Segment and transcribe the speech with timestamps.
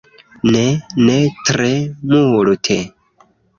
[0.55, 0.63] Ne,
[1.09, 1.19] ne
[1.51, 1.69] tre
[2.15, 2.81] multe!